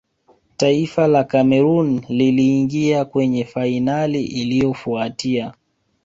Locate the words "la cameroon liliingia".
1.07-3.05